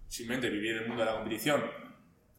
[0.08, 1.64] simplemente vivir el mundo de la competición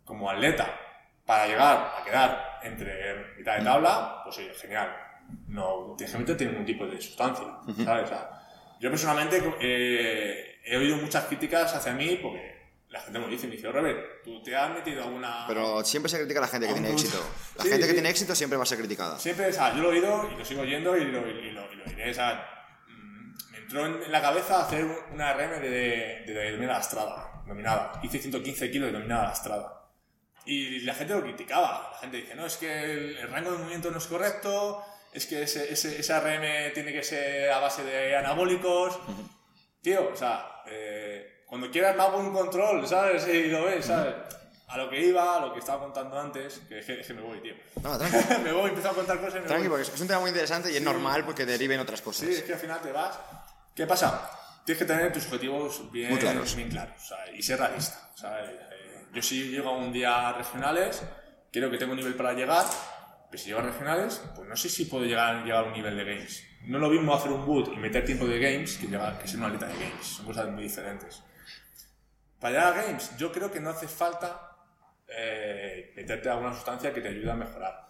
[0.05, 0.79] como atleta
[1.25, 5.10] para llegar a quedar entre mitad de tabla, pues oye, genial.
[5.49, 7.47] No que meterte ningún tipo de sustancia,
[7.85, 8.05] ¿sabes?
[8.05, 8.31] O sea,
[8.81, 13.55] yo personalmente eh, he oído muchas críticas hacia mí porque la gente me dice, me
[13.55, 15.45] dice, Robert, tú te has metido alguna...
[15.47, 17.19] Pero siempre se critica a la gente que tiene éxito.
[17.57, 17.95] La sí, gente que sí.
[17.95, 19.19] tiene éxito siempre va a ser criticada.
[19.19, 21.73] Siempre, o sea, yo lo he oído y lo sigo oyendo y lo, y lo,
[21.73, 22.45] y lo diré, o sea,
[22.89, 27.43] mm, me entró en, en la cabeza hacer una RM de, de, de dominada lastrada,
[27.47, 28.01] dominada.
[28.03, 29.89] Hice 115 kilos de dominada lastrada.
[30.45, 31.91] Y la gente lo criticaba.
[31.93, 35.27] La gente dice, no, es que el, el rango de movimiento no es correcto, es
[35.27, 38.99] que ese, ese, ese RM tiene que ser a base de anabólicos.
[39.83, 43.27] Tío, o sea, eh, cuando quieras me hago un control, ¿sabes?
[43.29, 44.15] Y lo ves, ¿sabes?
[44.69, 47.41] A lo que iba, a lo que estaba contando antes, que, que, que me voy,
[47.41, 47.55] tío.
[47.83, 49.79] No, tranqui, me voy, empiezo a contar cosas y me tranqui, voy.
[49.81, 52.29] porque es un tema muy interesante y es normal porque deriven otras cosas.
[52.29, 53.19] Sí, es que al final te vas.
[53.75, 54.31] ¿Qué pasa?
[54.65, 56.55] Tienes que tener tus objetivos bien, Muy claros.
[56.55, 58.11] bien claros sea, y ser realista.
[58.15, 58.49] ¿sabes?
[58.51, 61.03] Eh, yo si llego a un día regionales,
[61.51, 62.65] creo que tengo un nivel para llegar,
[63.31, 65.97] pero si llego a regionales, pues no sé si puedo llegar, llegar a un nivel
[65.97, 66.45] de games.
[66.63, 69.39] No lo mismo hacer un boot y meter tiempo de games que, llegar, que ser
[69.39, 70.07] un atleta de games.
[70.07, 71.23] Son cosas muy diferentes.
[72.39, 74.57] Para llegar a games, yo creo que no hace falta
[75.07, 77.87] eh, meterte alguna sustancia que te ayude a mejorar.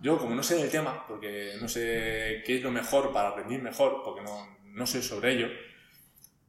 [0.00, 3.62] Yo, como no sé del tema, porque no sé qué es lo mejor para rendir
[3.62, 5.46] mejor, porque no, no sé sobre ello,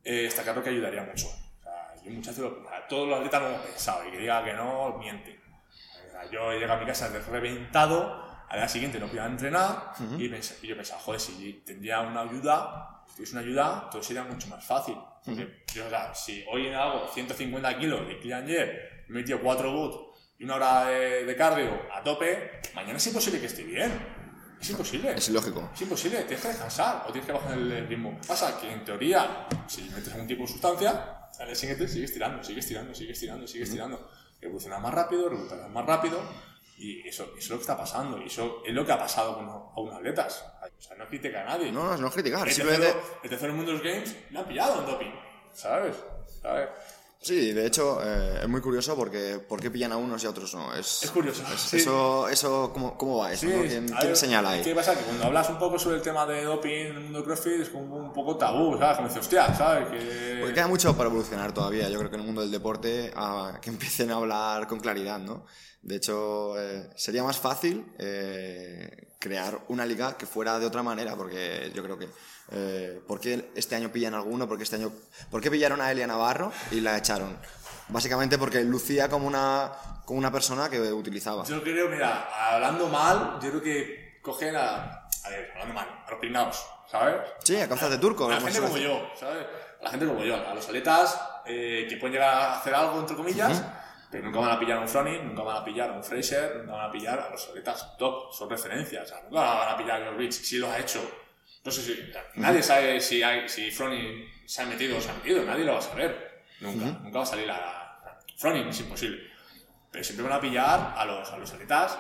[0.04, 1.28] eh, está claro que ayudaría mucho.
[1.28, 2.52] O sea, yo muchas veces
[2.90, 5.40] todos los atletas lo hemos pensado y que diga que no, miente.
[6.08, 8.25] O sea, yo llego a mi casa reventado,
[8.56, 12.22] al día siguiente no podía entrenar y, pens- y yo pensaba, joder, si tendría una
[12.22, 14.96] ayuda, si tuviese una ayuda, todo sería mucho más fácil.
[15.24, 19.40] Porque yo, o sea, si hoy hago 150 kilos de clean ayer, me he metido
[19.42, 23.64] 4 boot y una hora de, de cardio a tope, mañana es imposible que esté
[23.64, 23.92] bien.
[24.62, 25.14] Es imposible.
[25.14, 25.70] Es ilógico.
[25.74, 28.20] Es imposible, tienes que descansar o tienes que bajar el ritmo.
[28.28, 32.44] Pasa que en teoría, si metes algún tipo de sustancia, al día siguiente sigues tirando,
[32.44, 34.10] sigues tirando, sigues tirando, sigues tirando.
[34.42, 36.20] Evolucionas más rápido, recuperas más rápido
[36.78, 38.22] y eso, eso es lo que está pasando.
[38.22, 40.46] Y eso es lo que ha pasado con a unos atletas.
[40.78, 41.72] O sea, no critica a nadie.
[41.72, 42.48] No, no, no es criticar.
[42.48, 42.88] el, Simplemente.
[42.88, 45.12] tercero, el tercero mundo de los games le han pillado en doping,
[45.54, 45.96] ¿sabes?
[46.42, 46.70] ¿Sabes?
[47.22, 50.30] Sí, de hecho, eh, es muy curioso porque ¿por qué pillan a unos y a
[50.30, 50.76] otros no?
[50.76, 51.44] Es, Es curioso.
[51.58, 51.78] sí.
[51.78, 53.48] Eso, eso ¿cómo, ¿cómo va eso?
[53.48, 53.98] Sí, no?
[54.00, 54.62] ¿Quién, señala ahí?
[54.62, 54.94] ¿Qué pasa?
[54.96, 57.62] Que cuando hablas un poco sobre el tema de doping en el mundo de CrossFit
[57.62, 58.98] es como un poco tabú, ¿sabes?
[58.98, 59.88] Como dices, hostia, ¿sabes?
[59.90, 60.38] Que...
[60.40, 63.60] Porque queda mucho para evolucionar todavía, yo creo que en el mundo del deporte, a
[63.62, 65.46] que empiecen a hablar con claridad, ¿no?
[65.82, 71.16] De hecho, eh, sería más fácil eh, crear una liga que fuera de otra manera,
[71.16, 72.08] porque yo creo que...
[72.52, 74.48] Eh, ¿Por qué este año pillan alguno?
[74.48, 74.92] Porque este año,
[75.32, 77.36] ¿Por qué pillaron a Elia Navarro y la echaron?
[77.88, 79.72] Básicamente porque lucía como una,
[80.06, 81.44] como una persona que utilizaba.
[81.46, 85.08] Yo creo, mira, hablando mal, yo creo que cogen a...
[85.24, 87.16] A ver, hablando mal, a los peinados, ¿sabes?
[87.44, 88.28] Sí, a calzas de turco.
[88.28, 89.44] A la gente como yo, ¿sabes?
[89.82, 93.00] A la gente como yo, a los atletas eh, que pueden llegar a hacer algo,
[93.00, 93.64] entre comillas,
[94.16, 96.56] pero nunca van a pillar a un Froning, nunca van a pillar a un Fraser,
[96.60, 99.78] nunca van a pillar a los atletas top, son referencias, o sea, nunca van a
[99.78, 101.02] pillar a los Rich, si lo ha hecho.
[101.66, 105.16] No sé si, nadie sabe si, hay, si Froning se ha metido o se ha
[105.16, 108.22] metido, nadie lo va a saber, nunca, nunca va a salir a...
[108.38, 109.22] Froning es imposible,
[109.92, 112.00] pero siempre van a pillar a los, a los atletas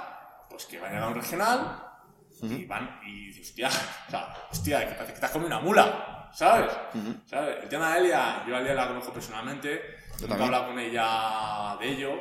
[0.50, 1.84] pues que van a un regional
[2.44, 3.68] y van y hostia,
[4.08, 6.72] o sea, hostia, que parece que estás como una mula, ¿sabes?
[7.26, 7.58] ¿Sabes?
[7.64, 11.78] El tema de Elia, yo a Elia la conozco personalmente, nunca he hablado con ella
[11.80, 12.16] de ello,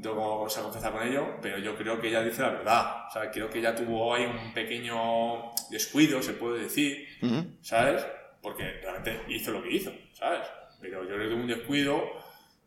[0.00, 3.30] tengo cosa confianza con ello, pero yo creo que ella dice la verdad, o sea,
[3.30, 7.56] creo que ella tuvo ahí un pequeño descuido, se puede decir, Ujú.
[7.60, 8.02] ¿sabes?
[8.40, 10.46] Porque realmente hizo lo que hizo, ¿sabes?
[10.80, 12.02] Pero yo creo que tuvo un descuido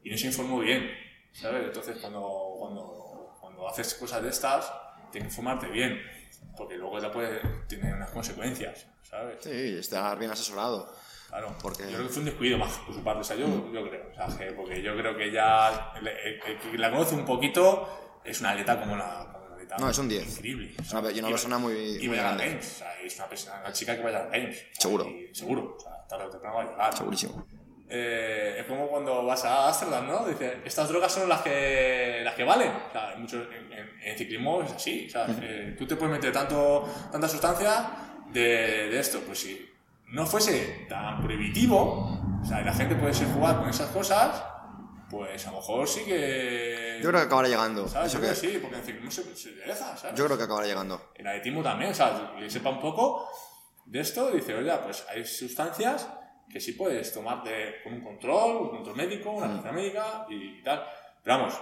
[0.04, 0.90] y no se informó bien,
[1.32, 1.66] ¿sabes?
[1.66, 4.72] Entonces, cuando, cuando, cuando haces cosas de estas,
[5.12, 6.00] tienes que informarte bien,
[6.56, 9.38] porque luego ya puede tener unas consecuencias, ¿sabes?
[9.42, 10.94] Sí, estar bien asesorado.
[11.30, 13.48] Claro, Porque- yo creo que fue un descuido más por su parte, o sea, yo,
[13.74, 17.16] yo creo, o sea, que- porque yo creo que ella, el, el- que la conoce
[17.16, 20.38] un poquito, es una atleta como atleta No, es un 10.
[20.38, 20.76] increíble.
[20.80, 22.46] Es una- y una persona muy- y muy grande.
[22.48, 24.64] Games, o sea, es una, persona, una chica que va a Games.
[24.80, 25.06] Seguro.
[25.08, 26.96] y seguro, o sea, tarde o temprano va a llegar.
[26.98, 27.46] Segurísimo.
[27.88, 30.26] Eh, es como cuando vas a Amsterdam, ¿no?
[30.26, 32.72] Dice, estas drogas son las que, las que valen.
[32.72, 35.06] O sea, en, muchos- en, en- en ciclismo es así.
[35.08, 37.88] O sea, eh, tú te puedes meter tanto, tanta sustancia
[38.32, 39.20] de, de esto.
[39.22, 39.70] Pues si
[40.08, 44.44] no fuese tan prohibitivo, o sea, y la gente pudiese jugar con esas cosas,
[45.10, 47.00] pues a lo mejor sí que...
[47.02, 47.88] Yo creo que acabará llegando.
[47.88, 48.14] ¿sabes?
[48.14, 50.18] Yo creo que- sí, porque en ciclismo se, se endereza, ¿sabes?
[50.18, 51.12] Yo creo que acabará llegando.
[51.16, 53.28] el atletismo también, o sea, que sepa un poco
[53.86, 56.08] de esto, dice, oye, pues hay sustancias
[56.50, 60.84] que sí puedes tomarte con un control, un control médico, una receta médica y tal.
[61.24, 61.54] Pero vamos,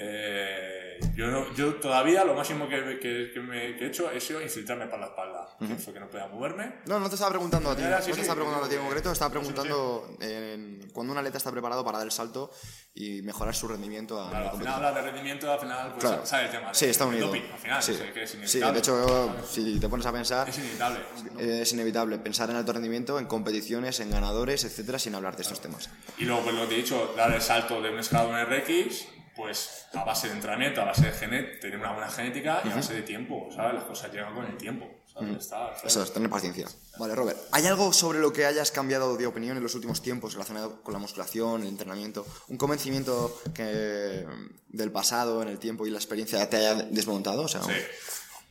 [0.00, 4.22] Eh, yo, no- yo todavía lo máximo que, que- que me, que he hecho es
[4.24, 5.48] sido infiltrarme para la espalda.
[5.58, 6.74] que fue que no podía moverme.
[6.86, 7.82] No, no te estaba preguntando a ti.
[7.82, 9.12] No sí, te sí, estaba sí, preguntando a ti en sí, concreto.
[9.12, 12.50] Estaba sí, preguntando en- cuando un atleta está preparado para dar el salto
[12.94, 16.04] y mejorar su rendimiento a Claro, la al final hablar de rendimiento, al final pues,
[16.04, 16.26] Claro.
[16.26, 16.74] sale el tema.
[16.74, 17.26] Sí, está unido.
[17.26, 17.92] doping, al final, sí.
[18.12, 18.72] que es sí, inevitable.
[18.72, 21.00] de hecho, si te pones a pensar, Es inevitable.
[21.34, 21.40] ¿no?
[21.40, 25.60] es inevitable pensar en alto rendimiento, en competiciones, en ganadores, etcétera, sin hablar de estos
[25.60, 25.88] temas.
[26.16, 29.06] Y luego, pues lo que te he dicho, dar el salto de un escalón RX,
[29.38, 32.74] pues a base de entrenamiento, a base de genet tener una buena genética y a
[32.74, 33.74] base de tiempo, ¿sabes?
[33.74, 35.36] Las cosas llegan con el tiempo, ¿sabes?
[35.38, 35.84] Está, ¿sabes?
[35.84, 36.66] Eso es, tener paciencia.
[36.98, 37.38] Vale, Robert.
[37.52, 40.92] ¿Hay algo sobre lo que hayas cambiado de opinión en los últimos tiempos relacionado con
[40.92, 42.26] la musculación, el entrenamiento?
[42.48, 44.26] ¿Un convencimiento que,
[44.70, 47.42] del pasado, en el tiempo y la experiencia te haya desmontado?
[47.42, 47.72] O sea, Sí.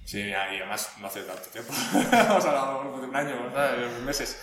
[0.05, 1.73] Sí, y además no hace tanto tiempo.
[1.93, 3.99] Hemos hablado de un año, ¿sabes?
[4.03, 4.37] Meses.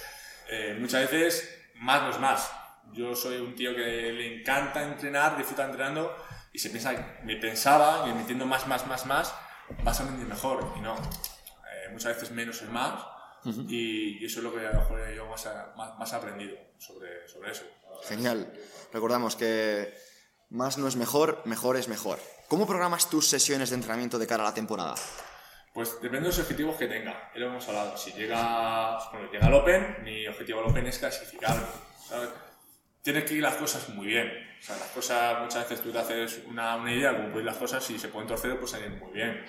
[0.50, 2.50] Eh, muchas veces, más no es más.
[2.92, 6.14] Yo soy un tío que le encanta entrenar, disfruta entrenando
[6.54, 6.92] y se piensa,
[7.24, 9.34] me pensaba que metiendo más, más, más, más,
[9.82, 10.72] vas a rendir mejor.
[10.78, 10.94] Y no.
[10.94, 13.04] Eh, muchas veces menos es más.
[13.68, 16.56] y, y eso es lo que a lo mejor yo más, he- más, más aprendido
[16.78, 17.64] sobre, sobre eso.
[18.08, 18.50] Genial.
[18.92, 19.92] Recordamos que
[20.50, 22.18] más no es mejor, mejor es mejor.
[22.48, 24.94] ¿Cómo programas tus sesiones de entrenamiento de cara a la temporada?
[25.72, 27.96] Pues depende de los objetivos que tenga, es lo hemos hablado.
[27.98, 31.66] Si llega, bueno, llega al Open, mi objetivo al Open es clasificarme,
[32.08, 32.28] ¿sabes?
[33.04, 34.32] Tienes que ir las cosas muy bien.
[34.58, 37.46] O sea, las cosas, muchas veces tú te haces una, una idea de cómo pueden
[37.46, 39.44] ir las cosas y se pueden torcer, pues salen muy bien.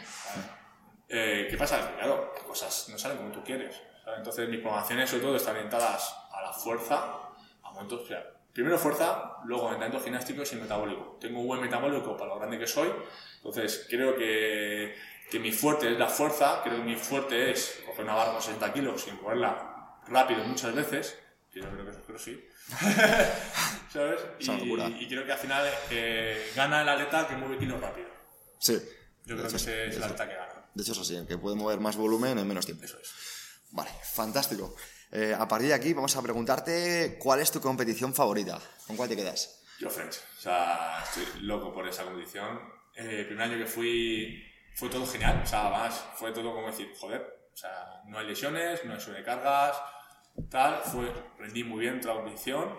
[1.07, 1.95] Eh, ¿Qué pasa?
[1.95, 3.81] Claro, las cosas no salen como tú quieres.
[4.17, 6.97] Entonces, mis programaciones, sobre todo, están orientadas a la fuerza,
[7.63, 8.15] a momentos, o
[8.51, 11.17] primero fuerza, luego entrenamientos gimnásticos y metabólico.
[11.21, 12.89] Tengo un buen metabólico para lo grande que soy,
[13.37, 14.95] entonces creo que,
[15.31, 18.41] que mi fuerte es la fuerza, creo que mi fuerte es coger una barra con
[18.41, 21.17] 60 kilos sin moverla rápido muchas veces,
[21.53, 22.45] yo creo que eso creo sí.
[23.93, 24.21] ¿Sabes?
[24.39, 28.07] Y, y creo que al final eh, gana el atleta que mueve kilos rápido.
[28.59, 28.81] Sí.
[29.25, 30.65] Yo creo que ese es el atleta que gana.
[30.73, 32.83] De hecho es así, que puede mover más volumen en menos tiempo.
[32.83, 33.13] Eso es.
[33.71, 34.75] Vale, fantástico.
[35.11, 38.59] Eh, a partir de aquí vamos a preguntarte cuál es tu competición favorita.
[38.87, 39.61] ¿Con cuál te quedas?
[39.79, 40.15] Yo French.
[40.37, 42.59] O sea, estoy loco por esa competición.
[42.95, 44.43] Eh, el primer año que fui
[44.75, 45.41] fue todo genial.
[45.43, 48.99] O sea, además fue todo como decir, joder, o sea, no hay lesiones, no hay
[48.99, 49.75] sobrecargas,
[50.43, 50.81] tal.
[50.83, 52.69] Fue, rendí muy bien toda la competición.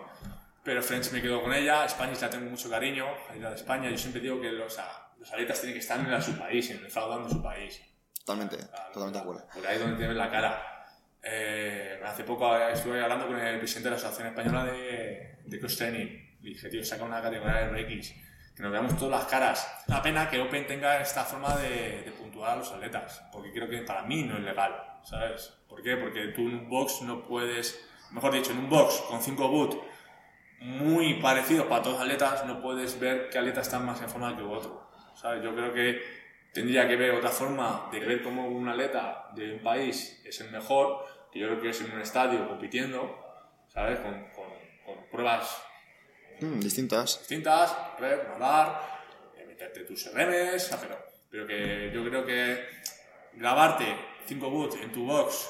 [0.63, 1.87] Pero French me quedo con ella.
[1.87, 3.05] Spanish la tengo mucho cariño.
[3.39, 3.89] La de España.
[3.89, 6.69] Yo siempre digo que los, o sea, los atletas tienen que estar en su país,
[6.71, 7.81] en el fraude de su país.
[8.25, 9.47] Totalmente, Claro, totalmente de acuerdo.
[9.53, 10.61] Porque ahí es donde te ves la cara.
[11.23, 15.77] Eh, hace poco estuve hablando con el presidente de la Asociación Española de, de Cross
[15.77, 16.37] Training.
[16.41, 18.13] Dije, tío, saca una categoría de RX,
[18.57, 19.83] que nos veamos todas las caras.
[19.87, 23.69] Una pena que Open tenga esta forma de, de puntuar a los atletas, porque creo
[23.69, 25.53] que para mí no es legal, ¿sabes?
[25.69, 25.95] ¿Por qué?
[25.95, 29.79] Porque tú en un box no puedes, mejor dicho, en un box con 5 boot
[30.59, 34.35] muy parecidos para todos los atletas, no puedes ver qué atleta está más en forma
[34.35, 34.89] que otro.
[35.13, 35.43] ¿sabes?
[35.43, 36.01] Yo creo que
[36.51, 40.49] tendría que ver otra forma de ver cómo un atleta de un país es el
[40.49, 43.23] mejor, que yo creo que es en un estadio compitiendo,
[43.67, 43.99] ¿sabes?
[43.99, 44.49] Con, con,
[44.83, 45.66] con pruebas
[46.41, 47.19] Mm, distintas.
[47.19, 49.01] distintas, rep, nadar,
[49.35, 50.97] eh, meterte tus RMs, pero,
[51.29, 52.65] pero que yo creo que
[53.33, 53.85] grabarte
[54.27, 55.49] 5 boots en tu box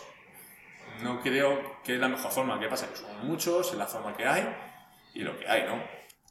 [1.02, 2.60] no creo que es la mejor forma.
[2.60, 2.90] ¿Qué pasa?
[2.90, 4.48] Que son muchos, es la forma que hay
[5.14, 5.82] y lo que hay, ¿no?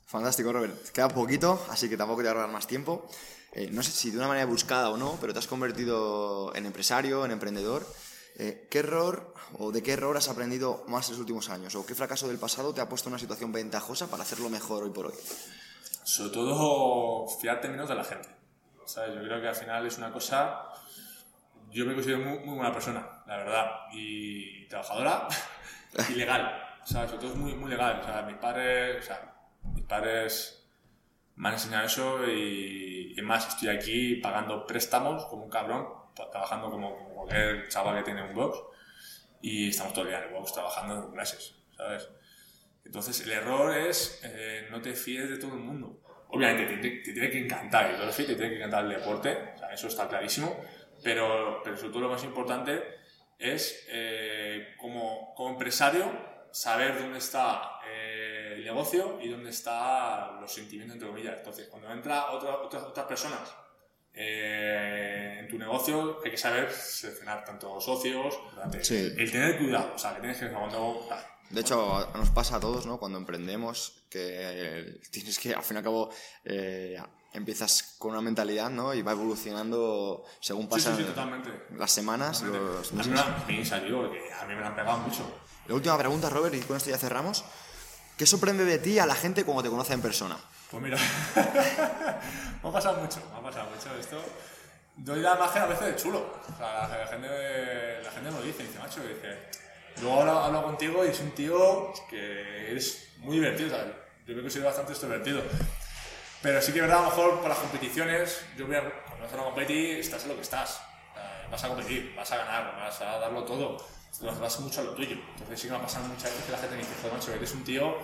[0.07, 0.91] Fantástico, Robert.
[0.91, 3.09] Queda poquito, así que tampoco te voy a robar más tiempo.
[3.53, 6.67] Eh, no sé si de una manera buscada o no, pero te has convertido en
[6.67, 7.87] empresario, en emprendedor.
[8.39, 11.75] Eh, ¿Qué error o de qué error has aprendido más en los últimos años?
[11.75, 14.85] ¿O qué fracaso del pasado te ha puesto en una situación ventajosa para hacerlo mejor
[14.85, 15.15] hoy por hoy?
[16.05, 18.29] Sobre todo fiarte menos de la gente.
[18.85, 19.15] ¿sabes?
[19.15, 20.69] Yo creo que al final es una cosa...
[21.71, 25.29] Yo me considero muy, muy buena persona, la verdad, y trabajadora
[26.09, 26.63] y legal.
[26.85, 27.11] ¿sabes?
[27.11, 28.01] Sobre todo es muy, muy legal.
[28.01, 29.35] O sea, mis padres, o sea,
[29.75, 30.69] mis padres
[31.35, 36.71] me han enseñado eso y, y más estoy aquí pagando préstamos como un cabrón, trabajando
[36.71, 38.59] como, como cualquier chaval que tiene un box
[39.49, 42.09] y estamos día en box trabajando en clases, ¿sabes?
[42.85, 46.01] Entonces el error es eh, no te fíes de todo el mundo.
[46.31, 49.59] Obviamente te, te- tiene que encantar el CrossFit, te tiene que encantar el deporte, o
[49.59, 50.61] sea, eso está clarísimo,
[51.05, 52.83] pero, pero sobre todo lo más importante
[53.39, 56.11] es eh, como, como empresario
[56.51, 61.37] saber dónde está eh, el negocio y dónde están los sentimientos, entre comillas.
[61.39, 63.55] Entonces, cuando entra otra, otras otras personas
[64.17, 68.35] eh, en tu negocio, hay que saber seleccionar tanto socios,
[68.83, 69.13] Sí.
[69.17, 71.07] el tener cuidado, o sea, que tienes que cuando
[71.51, 72.99] De hecho, nos pasa a todos, ¿no?
[72.99, 76.11] Cuando emprendemos, que tienes que, al fin y al cabo,
[76.45, 76.97] eh,
[77.35, 78.95] empiezas con una mentalidad, ¿no?
[78.95, 83.13] Y va evolucionando según Sí, sí, pasan sí, las semanas, los meses.
[83.13, 85.23] me han- me han digo que a mí me la han pegado mucho.
[85.69, 87.45] La última pregunta, Robert, y con esto ya cerramos.
[88.17, 90.39] ¿Qué sorprende de ti a la gente cuando te conoce en persona?
[90.79, 90.99] Pues mira,
[92.63, 94.23] me ha pasado mucho, me ha pasado mucho esto.
[94.95, 96.35] Doy la imagen a veces de chulo.
[96.53, 99.39] O sea, la, gente, la gente me lo dice, dice, macho, dice.
[100.03, 103.95] Luego hablo, hablo contigo y es un tío que eres muy divertido, ¿sabes?
[104.27, 105.41] Yo que soy bastante extrovertido.
[106.43, 109.37] Pero sí que verdad, a lo mejor por las competiciones, yo voy a, vas a
[109.39, 110.83] competir, estás en lo que estás.
[111.51, 113.79] Vas a competir, vas a ganar, vas a darlo todo.
[114.21, 115.17] Vas mucho a lo tuyo.
[115.37, 117.53] Entonces sí que me ha pasado muchas veces que la gente me dice, macho, eres
[117.55, 117.97] un tío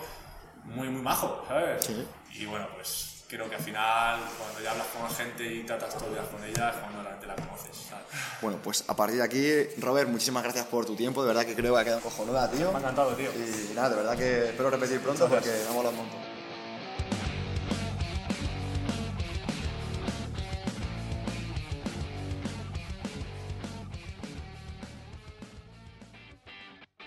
[0.64, 1.90] muy, muy majo, ¿sabes?
[2.34, 5.96] Y bueno, pues creo que al final, cuando ya hablas con la gente y tratas
[5.96, 7.76] todo ya con ella, es cuando la gente la conoces.
[7.88, 8.04] ¿sabes?
[8.40, 11.22] Bueno, pues a partir de aquí, Robert, muchísimas gracias por tu tiempo.
[11.22, 12.70] De verdad que creo que ha quedado cojonuda, tío.
[12.70, 13.30] Me ha encantado, tío.
[13.32, 16.32] Y nada, de verdad que espero repetir pronto porque me ha molado un montón.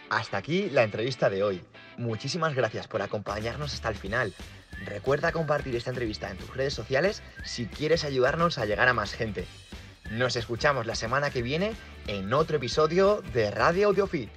[0.10, 1.62] Hasta aquí la entrevista de hoy.
[1.98, 4.34] Muchísimas gracias por acompañarnos hasta el final.
[4.86, 9.14] Recuerda compartir esta entrevista en tus redes sociales si quieres ayudarnos a llegar a más
[9.14, 9.48] gente.
[10.12, 11.74] Nos escuchamos la semana que viene
[12.08, 14.30] en otro episodio de Radio Audiofit.